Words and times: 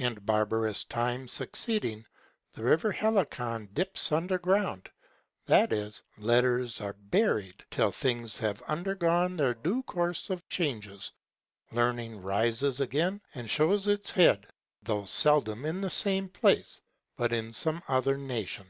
And 0.00 0.26
barbarous 0.26 0.82
times 0.84 1.30
succeeding, 1.30 2.04
the 2.54 2.64
River 2.64 2.90
Helicon 2.90 3.66
dips 3.74 4.10
under 4.10 4.36
ground; 4.36 4.90
that 5.46 5.72
is, 5.72 6.02
letters 6.18 6.80
are 6.80 6.94
buried, 6.94 7.64
till 7.70 7.92
things 7.92 8.36
having 8.38 8.64
undergone 8.66 9.36
their 9.36 9.54
due 9.54 9.84
course 9.84 10.30
of 10.30 10.48
changes, 10.48 11.12
learning 11.70 12.20
rises 12.22 12.80
again, 12.80 13.20
and 13.36 13.48
shows 13.48 13.86
its 13.86 14.10
head, 14.10 14.48
though 14.82 15.04
seldom 15.04 15.64
in 15.64 15.80
the 15.80 15.90
same 15.90 16.28
place, 16.28 16.80
but 17.16 17.32
in 17.32 17.52
some 17.52 17.82
other 17.86 18.16
nation. 18.16 18.66